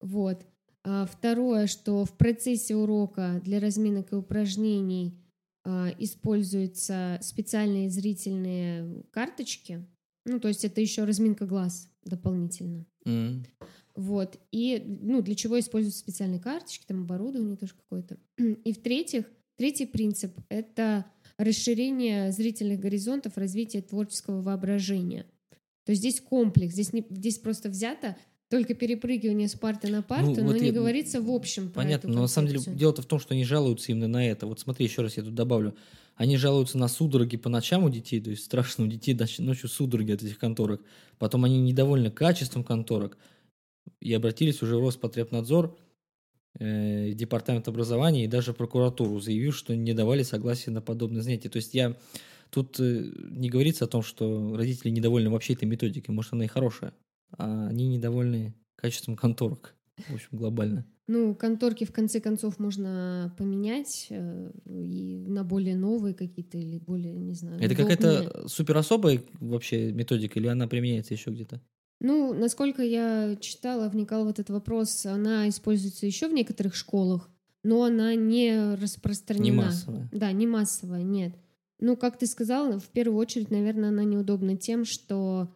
[0.00, 0.42] Вот.
[0.84, 5.16] А второе, что в процессе урока для разминок и упражнений
[5.64, 9.86] а, используются специальные зрительные карточки,
[10.24, 12.86] ну, то есть это еще разминка глаз дополнительно.
[13.04, 13.46] Mm.
[13.94, 14.38] Вот.
[14.52, 18.18] И, ну, для чего используются специальные карточки, там оборудование тоже какое-то.
[18.38, 21.06] И в-третьих, третий принцип— это
[21.36, 25.26] расширение зрительных горизонтов, развитие творческого воображения.
[25.84, 28.16] То есть здесь комплекс, здесь, не, здесь просто взято
[28.52, 30.72] только перепрыгивание с парты на парту, ну, но вот не я...
[30.74, 34.08] говорится в общем Понятно, но на самом деле дело-то в том, что они жалуются именно
[34.08, 34.46] на это.
[34.46, 35.74] Вот смотри, еще раз я тут добавлю.
[36.16, 40.12] Они жалуются на судороги по ночам у детей, то есть страшно у детей ночью судороги
[40.12, 40.82] от этих конторок.
[41.18, 43.16] Потом они недовольны качеством конторок
[44.00, 45.74] и обратились уже в Роспотребнадзор,
[46.58, 51.48] э, Департамент образования и даже прокуратуру, заявив, что не давали согласия на подобные занятия.
[51.48, 51.96] То есть я
[52.50, 56.48] тут э, не говорится о том, что родители недовольны вообще этой методикой, может она и
[56.48, 56.92] хорошая,
[57.38, 59.74] а они недовольны качеством конторок,
[60.08, 60.86] в общем, глобально.
[61.08, 67.14] Ну, конторки в конце концов можно поменять э, и на более новые какие-то или более,
[67.14, 67.60] не знаю.
[67.60, 71.60] Это какая-то супер особая вообще методика или она применяется еще где-то?
[72.00, 77.30] Ну, насколько я читала, вникала в этот вопрос, она используется еще в некоторых школах,
[77.62, 79.44] но она не распространена.
[79.44, 80.08] Не массовая.
[80.12, 81.34] Да, не массовая, нет.
[81.78, 85.52] Ну, как ты сказала, в первую очередь, наверное, она неудобна тем, что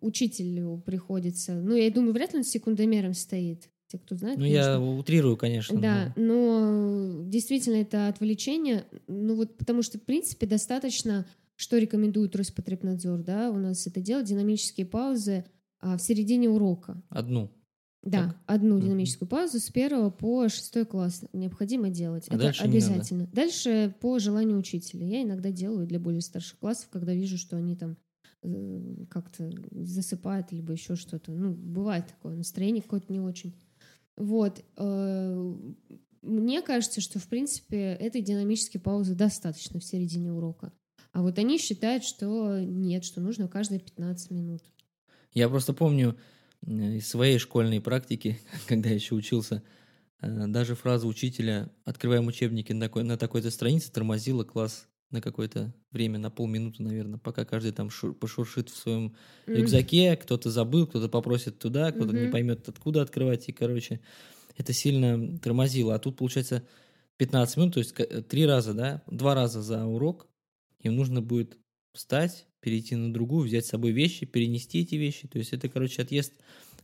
[0.00, 1.54] учителю приходится...
[1.54, 3.68] Ну, я думаю, вряд ли он с секундомером стоит.
[3.88, 4.58] Те, кто знает, Ну, конечно.
[4.70, 5.80] я утрирую, конечно.
[5.80, 13.22] Да, но действительно это отвлечение, ну вот потому что, в принципе, достаточно, что рекомендует Роспотребнадзор,
[13.22, 15.44] да, у нас это делать, динамические паузы
[15.80, 17.02] а, в середине урока.
[17.08, 17.50] Одну.
[18.02, 18.36] Да, Так.
[18.46, 22.26] одну динамическую паузу с первого по шестой класс необходимо делать.
[22.30, 22.76] А это дальше не надо.
[22.86, 23.26] обязательно.
[23.32, 25.04] Дальше по желанию учителя.
[25.04, 27.98] Я иногда делаю для более старших классов, когда вижу, что они там
[29.10, 31.32] как-то засыпают, либо еще что-то.
[31.32, 33.54] Ну, бывает такое, настроение какое-то не очень.
[34.16, 34.64] Вот.
[34.76, 35.54] э,
[36.22, 40.72] Мне кажется, что, в принципе, этой динамической паузы достаточно в середине урока.
[41.12, 44.62] А вот они считают, что нет, что нужно каждые 15 минут.
[45.32, 46.16] Я просто помню
[46.62, 49.62] э, из своей школьной практики, когда я еще учился,
[50.20, 56.30] э, даже фраза учителя «открываем учебники на такой-то странице» тормозила класс на какое-то время, на
[56.30, 59.54] полминуты, наверное, пока каждый там шур- пошуршит в своем М.
[59.56, 62.30] рюкзаке, кто-то забыл, кто-то попросит туда, кто-то не Мгм.
[62.32, 64.00] поймет, откуда открывать, и, короче,
[64.56, 65.94] это сильно тормозило.
[65.94, 66.66] А тут, получается,
[67.16, 67.94] 15 минут, то есть
[68.28, 70.28] три раза, да, два раза за урок,
[70.80, 71.58] им нужно будет
[71.92, 75.26] встать, перейти на другую, взять с собой вещи, перенести эти вещи.
[75.28, 76.34] То есть это, короче, отъезд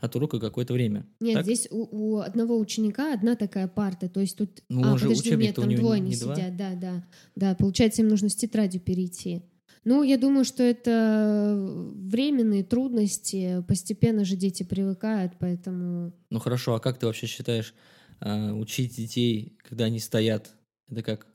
[0.01, 1.07] от урока какое-то время.
[1.21, 1.45] Нет, Так?
[1.45, 4.63] здесь у, у одного ученика одна такая парта, то есть тут...
[4.69, 6.35] Ну, а, подожди, нет, там двое не не два.
[6.35, 7.07] сидят, да, да.
[7.35, 9.43] Да, получается, им нужно с тетрадью перейти.
[9.85, 11.55] Ну, я думаю, что это
[11.95, 16.13] временные трудности, постепенно же дети привыкают, поэтому...
[16.31, 17.73] Ну хорошо, а как ты вообще считаешь,
[18.21, 20.51] а, учить детей, когда они стоят,
[20.91, 21.27] это как?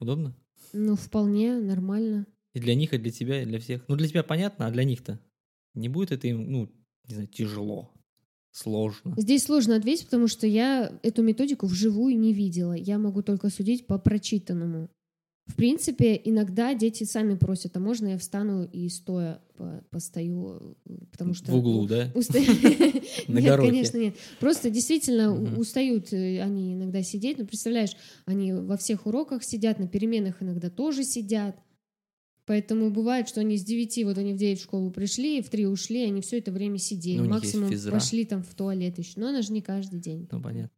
[0.00, 0.34] Удобно?
[0.72, 2.26] Ну, вполне нормально.
[2.54, 3.84] И для них, и для тебя, и для всех.
[3.86, 5.20] Ну, для тебя понятно, а для них-то?
[5.74, 6.68] Не будет это им, ну,
[7.06, 7.92] не знаю, тяжело,
[8.52, 9.14] сложно?
[9.16, 12.72] Здесь сложно ответить, потому что я эту методику вживую не видела.
[12.72, 14.90] Я могу только судить по прочитанному.
[15.50, 20.76] В принципе, иногда дети сами просят, а можно я встану и стоя по- постою,
[21.10, 21.50] потому что...
[21.50, 22.08] В углу, да?
[23.28, 24.16] Нет, конечно, нет.
[24.38, 27.38] Просто действительно устают э, они иногда сидеть.
[27.38, 31.56] Ну, представляешь, они во всех уроках сидят, на переменах иногда тоже сидят.
[32.50, 35.68] Поэтому бывает, что они с 9, вот они в 9 в школу пришли, в 3
[35.68, 37.20] ушли, они все это время сидели.
[37.20, 39.20] Ну, Максимум пошли там в туалет еще.
[39.20, 40.26] Но она же не каждый день.
[40.32, 40.76] Ну, понятно.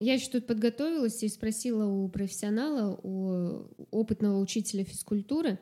[0.00, 5.58] Я еще тут подготовилась и спросила у профессионала, у опытного учителя физкультуры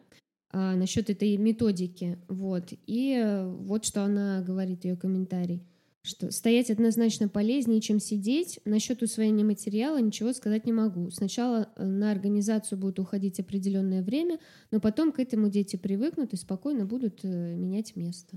[0.51, 2.19] а, насчет этой методики.
[2.27, 2.73] Вот.
[2.89, 5.63] И э, вот что она говорит, ее комментарий.
[6.05, 8.59] Что стоять однозначно полезнее, чем сидеть.
[8.65, 11.11] Насчет усвоения материала ничего сказать не могу.
[11.11, 14.41] Сначала э, на организацию будет уходить определенное время,
[14.73, 18.37] но потом к этому дети привыкнут и спокойно будут э, менять место.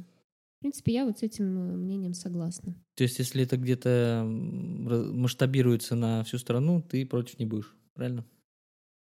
[0.58, 2.75] В принципе, я вот с этим э, мнением согласна.
[2.95, 8.25] То есть, если это где-то масштабируется на всю страну, ты против не будешь, правильно?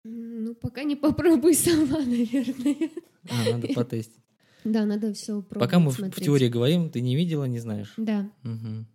[0.04, 2.90] Ну, пока не попробуй сама, наверное.
[3.28, 4.23] А, надо потестить.
[4.64, 5.60] Да, надо все пробовать.
[5.70, 6.24] Пока мы в- в смотреть.
[6.24, 7.92] теории говорим, ты не видела, не знаешь.
[7.96, 8.30] Да.
[8.42, 8.86] Мгм.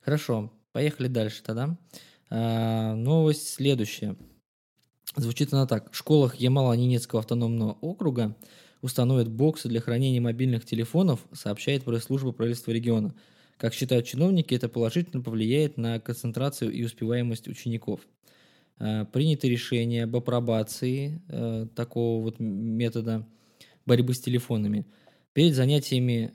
[0.00, 1.78] Хорошо, поехали дальше тогда.
[2.30, 4.16] А, новость следующая.
[5.16, 5.92] Звучит она так.
[5.92, 8.36] В школах Ямало-Ненецкого автономного округа
[8.82, 13.14] установят боксы для хранения мобильных телефонов, сообщает пресс-служба правительства региона.
[13.56, 18.00] Как считают чиновники, это положительно повлияет на концентрацию и успеваемость учеников.
[18.78, 23.26] А, Принято решение об апробации э, такого вот метода
[23.86, 24.86] борьбы с телефонами.
[25.32, 26.32] Перед занятиями,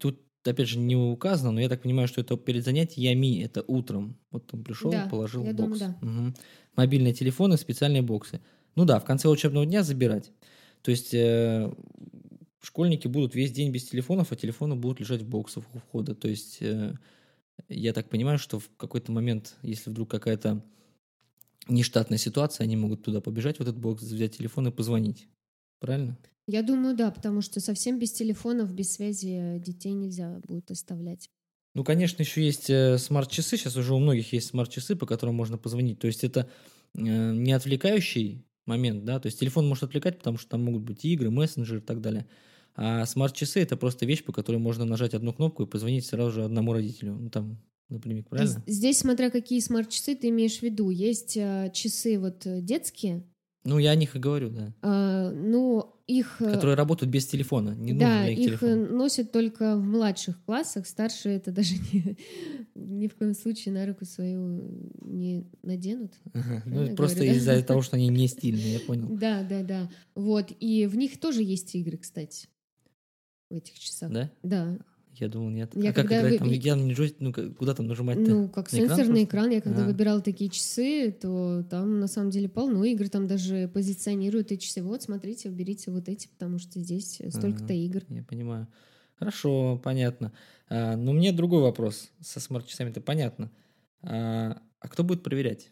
[0.00, 4.18] тут опять же не указано, но я так понимаю, что это перед занятиями, это утром.
[4.30, 5.80] Вот он пришел, Да, положил я в думаю, бокс.
[5.80, 5.98] да.
[6.02, 6.34] Мгм.
[6.76, 8.40] Мобильные телефоны, специальные боксы.
[8.74, 10.32] Ну да, в конце учебного дня забирать.
[10.82, 11.72] То есть э,
[12.60, 16.14] школьники будут весь день без телефонов, а телефоны будут лежать в боксах у входа.
[16.14, 16.94] То есть э,
[17.68, 20.64] я так понимаю, что в какой-то момент, если вдруг какая-то
[21.68, 25.28] нештатная ситуация, они могут туда побежать, в этот бокс, взять телефон и позвонить.
[25.82, 26.16] Правильно?
[26.46, 31.28] Я думаю, да, потому что совсем без телефонов, без связи детей нельзя будет оставлять.
[31.74, 33.56] Ну, конечно, еще есть э, смарт-часы.
[33.56, 35.98] Сейчас уже у многих есть смарт-часы, по которым можно позвонить.
[35.98, 36.48] То есть это
[36.94, 39.18] э, не отвлекающий момент, да.
[39.18, 42.28] То есть телефон может отвлекать, потому что там могут быть игры, мессенджеры и так далее.
[42.76, 46.44] А смарт-часы это просто вещь, по которой можно нажать одну кнопку и позвонить сразу же
[46.44, 47.14] одному родителю.
[47.14, 48.62] Ну, там, например, правильно?
[48.66, 50.90] Здесь, смотря какие смарт-часы ты имеешь в виду.
[50.90, 53.24] Есть э, часы вот детские,
[53.64, 54.74] Ну, я о них и говорю, да.
[54.82, 56.42] а, ну, их...
[56.42, 57.70] э, Которые работают без телефона.
[57.76, 58.96] Не да, нужен них их э, телефон.
[58.96, 62.16] носят только в младших классах, старшие это даже не-
[62.74, 66.12] ни в коем случае на руку свою не наденут.
[66.34, 66.62] Ага.
[66.66, 67.26] Ну, просто да?
[67.26, 69.06] из-за того, что они не стильные, я понял.
[69.10, 69.90] Да, да, да.
[70.16, 70.52] Вот.
[70.58, 72.48] И в них тоже есть игры, кстати.
[73.48, 74.10] В этих часах.
[74.10, 74.30] Да?
[74.42, 74.78] Да.
[75.14, 75.72] Я думал, нет.
[75.74, 76.32] Я а как когда играть?
[76.32, 78.30] вы- Там я джойстик, ну как- куда там нажимать-то?
[78.30, 79.24] Ну, как На экран сенсорный просто?
[79.24, 79.86] экран, я когда А.
[79.86, 84.82] выбирала такие часы, то там на самом деле полно игр, там даже позиционируют эти часы.
[84.82, 87.74] Вот, смотрите, берите вот эти, потому что здесь столько-то Ага.
[87.74, 88.02] игр.
[88.08, 88.68] Я понимаю.
[89.16, 90.32] Хорошо, понятно.
[90.68, 92.10] А, но мне другой вопрос.
[92.20, 93.50] Со смарт-часами-то понятно.
[94.02, 95.70] А, а кто будет проверять?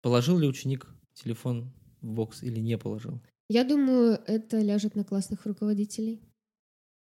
[0.00, 3.20] Положил ли ученик телефон в бокс или не положил?
[3.48, 6.20] Я думаю, это ляжет на классных руководителей.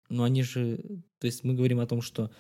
[0.08, 0.78] Но они же...
[1.18, 2.30] То есть мы говорим о том, что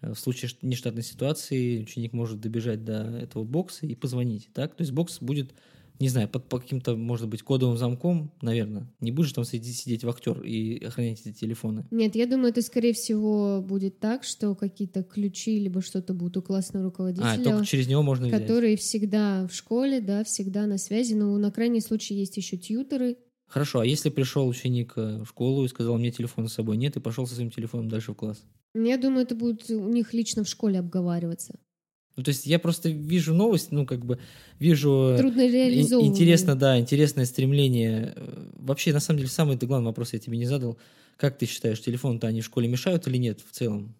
[0.00, 4.74] э, в случае нештатной ситуации ученик может добежать до этого бокса и позвонить, так?
[4.74, 5.54] То есть бокс будет,
[6.00, 8.92] не знаю, под, по каким-то, может быть, кодовым замком, наверное.
[9.00, 11.86] Не будешь там сидеть, сидеть в актер и охранять эти телефоны.
[11.90, 16.42] Нет, я думаю, это, скорее всего, будет так, что какие-то ключи либо что-то будут у
[16.42, 18.42] классного А, руководителя, только через него можно взять.
[18.42, 21.14] которые всегда в школе, да, всегда на связи.
[21.14, 23.16] Ну, на крайний случай есть еще тьютеры.
[23.46, 26.96] Хорошо, а если пришел ученик э, в школу и сказал, мне телефона с собой нет,
[26.96, 28.44] и пошел со своим телефоном дальше в класс?
[28.74, 31.54] Я думаю, это будет у них лично в школе обговариваться.
[32.16, 34.18] Ну, то есть я просто вижу новость, ну, как бы
[34.58, 35.10] вижу...
[35.14, 36.10] э, Трудно реализовывать.
[36.10, 38.14] Интересно, да, интересное стремление.
[38.16, 40.78] Э, Вообще, на самом деле, самый главный вопрос я тебе не задал.
[41.16, 43.94] Как ты считаешь, телефон-то они в школе мешают или нет в целом?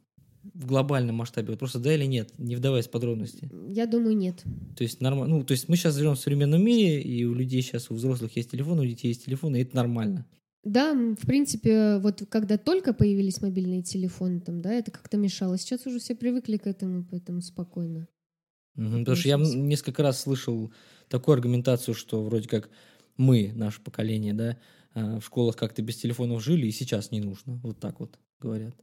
[0.55, 1.51] В глобальном масштабе.
[1.51, 3.51] Вот просто да или нет, не вдаваясь в подробности.
[3.69, 4.43] Я думаю, нет.
[4.77, 5.37] То есть нормально.
[5.37, 8.37] Ну, то есть мы сейчас живем в современном мире, и у людей сейчас, у взрослых
[8.37, 10.27] есть телефон, у детей есть телефон, и это нормально.
[10.65, 15.59] Да, в принципе, вот когда только появились мобильные телефоны, там, да, это как-то мешало.
[15.59, 18.09] Сейчас уже все привыкли к этому, поэтому спокойно.
[18.75, 20.73] Мгм, Потому что я несколько раз слышал
[21.09, 22.69] такую аргументацию, что вроде как
[23.17, 24.59] мы, наше поколение, да,
[24.93, 27.61] а, в школах как-то без телефонов жили, и сейчас не нужно.
[27.63, 28.75] Вот так вот говорят.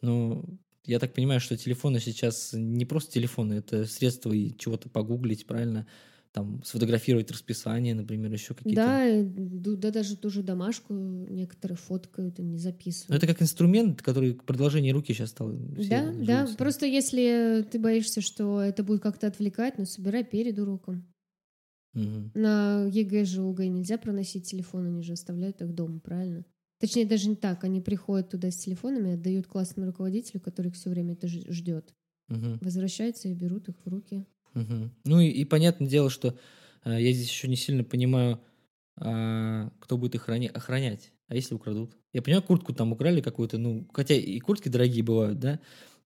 [0.00, 0.44] Но
[0.86, 5.86] я так понимаю, что телефоны сейчас не просто телефоны, это средства и чего-то погуглить, правильно?
[6.32, 8.98] Там сфотографировать расписание, например, еще какие-то.
[8.98, 12.58] Да, да, даже ту же домашку некоторые фоткают и не
[13.08, 13.16] Но записывают.
[13.16, 15.52] это как инструмент, который продолжение руки сейчас стал.
[15.52, 21.06] Да, да, просто если ты боишься, что это будет как-то отвлекать, ну, собирай перед уроком.
[21.94, 22.32] Мгм.
[22.34, 26.44] На ЕГЭ же ОГЭ нельзя проносить телефон, они же оставляют их дома, правильно?
[26.78, 27.64] Точнее, даже не так.
[27.64, 31.94] Они приходят туда с телефонами, отдают классному руководителю, который их все время это ждет.
[32.28, 32.58] Мгм.
[32.60, 34.24] Возвращаются и берут их в руки.
[34.54, 34.92] Мгм.
[35.04, 36.38] Ну и, и понятное дело, что
[36.84, 38.40] э, я здесь еще не сильно понимаю,
[38.96, 41.12] а, кто будет их храни- охранять.
[41.28, 41.96] А если украдут?
[42.12, 45.60] Я понимаю, куртку там украли какую-то, ну, хотя и куртки дорогие бывают, да?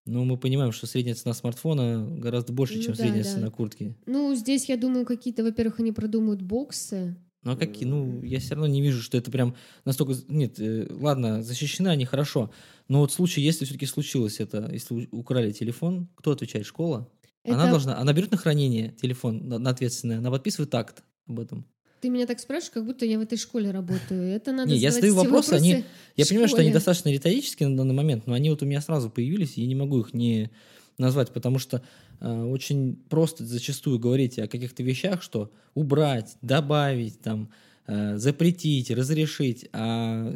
[0.07, 3.31] Но мы понимаем, что средняя цена смартфона гораздо больше, Ну чем да, средняя да.
[3.31, 3.95] цена куртки.
[4.07, 7.17] Ну, здесь, я думаю, какие-то, во-первых, они продумают боксы.
[7.49, 7.89] Ну, а какие?
[7.89, 9.55] Ну, я все равно не вижу, что это прям
[9.87, 10.15] настолько...
[10.29, 12.51] Нет, э, ладно, защищены они хорошо.
[12.89, 16.67] Но вот в случае, если все-таки случилось это, если украли телефон, кто отвечает?
[16.67, 17.09] Школа?
[17.47, 17.99] Она Это- должна...
[17.99, 21.65] Она берет на хранение телефон, на, на ответственное, она подписывает акт об этом.
[22.03, 24.29] Ты меня так спрашиваешь, как будто я в этой школе работаю.
[24.29, 25.85] Это надо Не, я задаю эти вопросы, они-
[26.17, 29.09] Я понимаю, что они достаточно риторические на данный момент, но они вот у меня сразу
[29.09, 30.51] появились, и я не могу их не
[30.99, 31.83] назвать, потому что
[32.21, 37.51] э, очень просто зачастую говорить о каких-то вещах, что убрать, добавить, там,
[37.87, 40.33] э, запретить, разрешить, а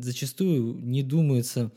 [0.00, 1.70] зачастую не думается,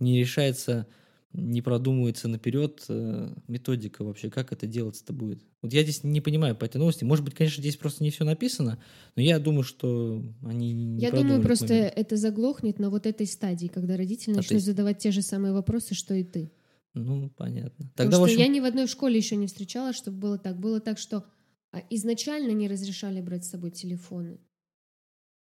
[0.00, 0.86] не решается,
[1.32, 5.42] не продумывается наперед э, методика вообще, как это делаться-то будет.
[5.62, 7.04] Вот я здесь не понимаю по этой новости.
[7.04, 8.78] Может быть, конечно, здесь просто не все написано,
[9.16, 11.92] но я думаю, что они не Я думаю, просто момент.
[11.94, 15.52] это заглохнет на вот этой стадии, когда родители А, начнут есть- задавать те же самые
[15.52, 16.50] вопросы, что и ты.
[16.98, 17.86] Ну, понятно.
[17.86, 20.58] Потому Тогда, что общем, я ни в одной школе еще не встречала, чтобы было так.
[20.58, 21.24] Было так, что
[21.72, 24.38] а, изначально не разрешали брать с собой телефоны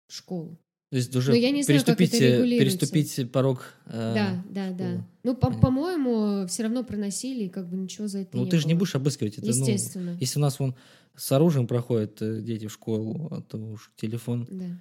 [0.09, 0.59] в школу.
[0.90, 3.73] то есть уже но я не знаю, как переступить, это э, переступить порог.
[3.87, 4.85] э, да, да, да.
[4.90, 5.05] школы.
[5.23, 8.59] Ну, по- по-моему, все равно проносили, и как бы ничего за это Ну, не ты
[8.59, 8.81] же не было.
[8.81, 9.47] будешь обыскивать это.
[9.47, 10.17] ну, Естественно.
[10.21, 10.75] если у нас вон
[11.17, 14.47] с оружием проходят э, дети в школу, а то уж телефон.
[14.51, 14.79] Да.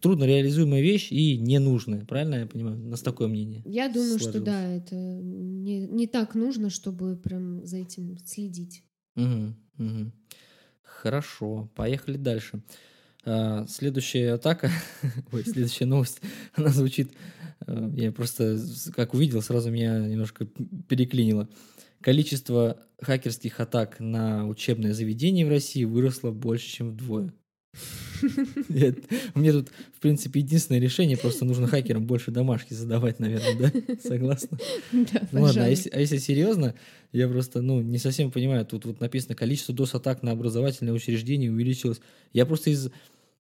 [0.00, 2.76] Трудно реализуемая вещь и ненужная, правильно я понимаю?
[2.84, 3.62] У нас такое мнение.
[3.64, 4.46] Я думаю, что сложилось.
[4.46, 8.82] да, это не, не так нужно, чтобы прям за этим следить.
[9.14, 10.12] Мгм, мгм.
[10.82, 12.62] Хорошо, поехали дальше.
[13.24, 14.70] А, Следующая атака,
[15.32, 16.20] ой, следующая новость,
[16.54, 17.12] она звучит,
[17.66, 18.58] э, я просто
[18.94, 20.46] как увидел, сразу меня немножко
[20.88, 21.48] переклинило.
[22.00, 27.32] Количество хакерских атак на учебное заведение в России выросло больше, чем вдвое.
[28.68, 28.98] Нет,
[29.34, 33.96] меня тут, в принципе, единственное решение, просто нужно хакерам больше домашки задавать, наверное, да?
[34.02, 34.58] Согласна?
[34.92, 36.74] Да, Ну ладно, а если, а если серьезно,
[37.12, 42.00] я просто, ну, не совсем понимаю, тут вот написано, количество DOS-атак на образовательные учреждения увеличилось.
[42.32, 42.90] Я просто из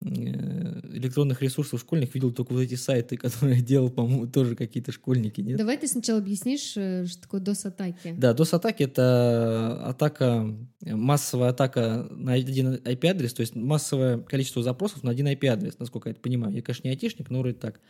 [0.01, 5.59] электронных ресурсов школьных видел только вот эти сайты, которые делал, по-моему, тоже какие-то школьники, нет?
[5.59, 8.15] Давай ты сначала объяснишь, э, что такое DOS-атаки.
[8.17, 15.11] Да, DOS-атаки— это атака, массовая атака на один IP-адрес, то есть массовое количество запросов на
[15.11, 16.55] один IP-адрес, насколько я это понимаю.
[16.55, 17.81] Я, конечно, не айтишник, но вроде так.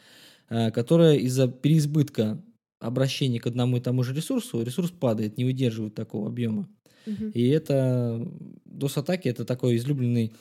[0.48, 2.42] э, Которая из-за переизбытка
[2.80, 6.68] обращении к одному и тому же ресурсу, ресурс падает, не выдерживает такого объема.
[7.06, 7.30] Мгм.
[7.30, 8.26] И это
[8.66, 10.32] DOS-атаки это такой излюбленный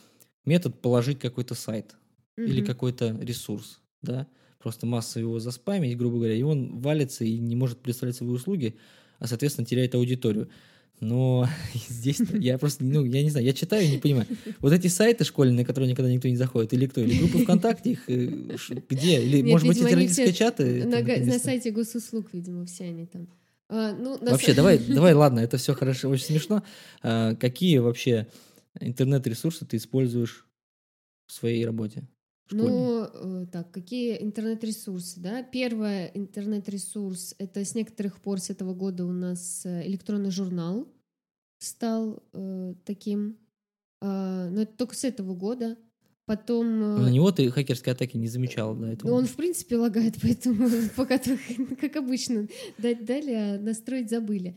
[0.48, 1.96] метод положить какой-то сайт
[2.38, 2.68] или Мгм.
[2.68, 4.26] какой-то ресурс, да,
[4.60, 8.76] просто массово его заспамить, грубо говоря, и он валится и не может представлять свои услуги,
[9.20, 10.50] а, соответственно, теряет аудиторию.
[11.00, 11.48] Но
[11.90, 14.28] здесь я просто, ну, я не знаю, я читаю и не понимаю.
[14.62, 17.02] Вот эти сайты школьные, на которые никогда никто не заходит, или кто?
[17.02, 18.56] Или группы ВКонтакте их э,
[18.90, 19.22] где?
[19.24, 20.64] Или, Нет, может быть, это родительские чаты?
[20.80, 23.28] это На, га- на сайте госуслуг, видимо, все они там.
[23.70, 26.64] А, ну, на Вообще, са- давай, давай, ладно, это все хорошо, очень смешно.
[27.04, 28.28] А, какие вообще
[28.82, 30.48] интернет-ресурсы ты используешь
[31.28, 32.08] в своей работе?
[32.52, 35.44] Ну, э, так, какие интернет-ресурсы, да?
[35.44, 40.88] Первое интернет-ресурс, это с некоторых пор с этого года у нас э, электронный журнал
[41.60, 43.38] стал э, таким.
[44.02, 45.78] А, но это только с этого года.
[46.26, 46.68] Потом...
[46.68, 49.10] э, На него ты хакерской атаки не замечал до этого?
[49.10, 51.20] Ну, он, в принципе, лагает, поэтому пока
[51.82, 52.48] как обычно,
[52.78, 54.56] дали, а настроить забыли.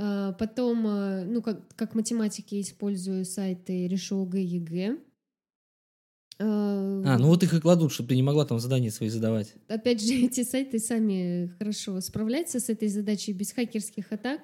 [0.00, 4.96] А потом, а, ну, как, как математики использую сайты Решу ОГЭ и ЕГЭ.
[6.38, 9.54] А, А, ну вот их и кладут, чтобы ты не могла там задания свои задавать.
[9.66, 14.42] Опять же, эти сайты сами хорошо справляются с этой задачей без хакерских атак.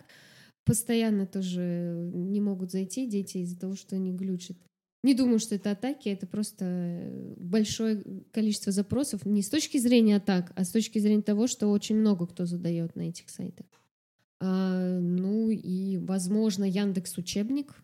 [0.65, 4.57] Постоянно тоже не могут зайти дети из-за того, что они глючат.
[5.05, 8.03] Не думаю, что это атаки, это просто большое
[8.33, 12.27] количество запросов не с точки зрения атак, а с точки зрения того, что очень много
[12.27, 13.67] кто задает на этих сайтах.
[14.41, 17.75] А, ну и, возможно, Яндекс Учебник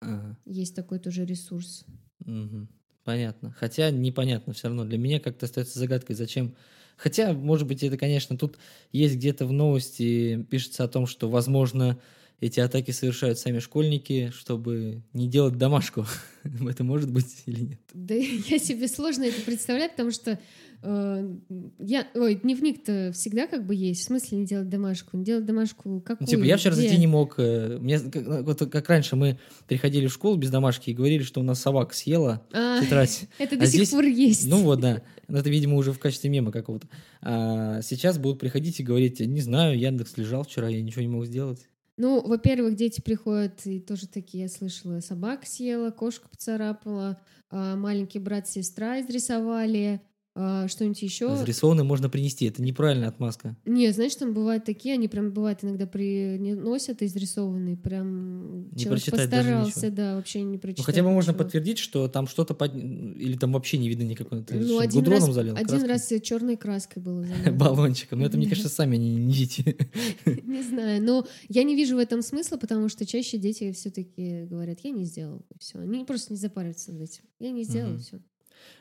[0.00, 1.86] Ага, есть такой тоже ресурс.
[2.24, 2.68] мгм.
[3.04, 3.52] Понятно.
[3.52, 4.84] Хотя непонятно все равно.
[4.84, 6.54] Для меня как-то остается загадкой, зачем...
[6.96, 8.58] Хотя, может быть, это, конечно, тут
[8.92, 11.98] есть где-то в новости пишется о том, что, возможно,
[12.40, 16.06] эти атаки совершают сами школьники, чтобы не делать домашку.
[16.68, 17.80] Это может быть или нет?
[17.92, 20.38] Да я себе сложно это представляю, потому что
[20.82, 21.34] э,
[21.78, 24.00] я, ой, дневник-то всегда как бы есть.
[24.00, 25.18] В смысле не делать домашку?
[25.18, 26.26] Не делать домашку Ну, какую?
[26.26, 26.82] типа, я вчера Где?
[26.82, 27.34] зайти не мог.
[27.38, 29.38] э, Мне, как, вот как раньше мы
[29.68, 33.28] приходили в школу без домашки и говорили, что у нас собака съела А, тетрадь.
[33.38, 34.48] это А до сих здесь- пор есть.
[34.48, 35.02] Ну вот, да.
[35.28, 36.88] Это, видимо, уже в качестве мема какого-то.
[37.20, 41.26] А сейчас будут приходить и говорить, не знаю, Яндекс лежал вчера, я ничего не мог
[41.26, 41.66] сделать.
[42.00, 47.20] Ну, во-первых, дети приходят и тоже такие, я слышала, собака съела, кошка поцарапала,
[47.50, 50.00] а, маленький брат, сестра изрисовали,
[50.34, 51.34] а, что-нибудь еще.
[51.36, 53.56] Зарисованный можно принести, это неправильная отмазка.
[53.64, 59.48] Не, знаешь, там бывают такие, они прям бывают иногда приносят изрисованные, прям Не прочитать даже
[59.50, 59.96] постарался, ничего.
[59.96, 60.86] да, вообще не Ну, прочитать.
[60.86, 61.44] хотя бы можно ничего.
[61.44, 62.74] подтвердить, что там что-то под...
[62.74, 64.44] или там вообще не видно никакой.
[64.44, 65.54] Ты Ну, один гудроном раз, залил?
[65.56, 65.88] один краской?
[65.88, 68.20] раз черной краской было баллончиком.
[68.20, 69.76] Но это, мне кажется, сами они не дети.
[70.46, 74.78] Не знаю, но я не вижу в этом смысла, потому что чаще дети все-таки говорят,
[74.84, 75.78] я не сделал, все.
[75.80, 77.22] Они просто не запариваются над этим.
[77.40, 78.20] Я не сделал, все.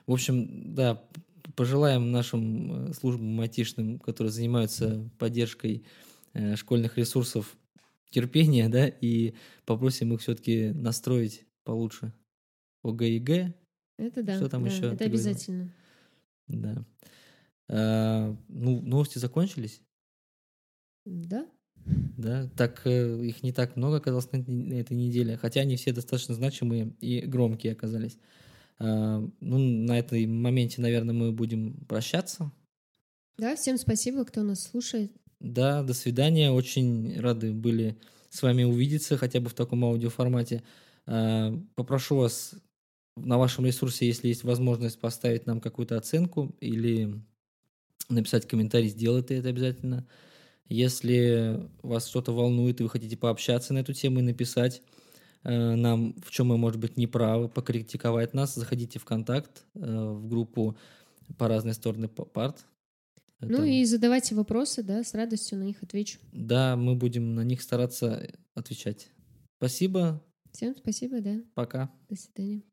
[0.07, 1.01] В общем, да,
[1.59, 5.83] пожелаем нашим э, службам айтишным, которые занимаются поддержкой
[6.33, 7.57] э, школьных ресурсов,
[8.11, 9.33] терпения, да, и
[9.65, 12.13] попросим их все-таки настроить получше
[12.85, 13.53] ЕГЭ,
[13.97, 14.37] Это да.
[14.37, 15.29] Что там да, еще Это ты говорила?
[15.31, 15.69] обязательно.
[16.47, 16.85] да.
[17.67, 19.81] А, ну, новости закончились,
[21.05, 21.45] Да?
[22.17, 24.37] да, так э, их не так много оказалось на
[24.75, 28.17] этой неделе, хотя они все достаточно значимые и громкие оказались.
[28.79, 32.51] А, ну, на этой моменте, наверное, мы будем прощаться.
[33.37, 35.11] Да, всем спасибо, кто нас слушает.
[35.39, 36.51] Да, до свидания.
[36.51, 37.97] Очень рады были
[38.29, 40.63] с вами увидеться, хотя бы в таком аудиоформате.
[41.05, 42.55] А, Попрошу вас
[43.15, 47.21] на вашем ресурсе, если есть возможность, поставить нам какую-то оценку или
[48.09, 50.07] написать комментарий, сделайте это обязательно.
[50.67, 54.81] Если вас что-то волнует и вы хотите пообщаться на эту тему и написать э,
[55.43, 60.77] нам, в чем мы, может быть, неправы, покритиковать нас, заходите в контакт, э, в группу
[61.37, 62.65] по разные стороны парт.
[63.41, 66.19] Ну Это- и задавайте вопросы, да, с радостью на них отвечу.
[66.33, 69.09] да, мы будем на них стараться отвечать.
[69.57, 70.21] Спасибо,
[70.51, 71.41] Всем спасибо, да.
[71.53, 71.89] пока.
[72.09, 72.63] До свидания.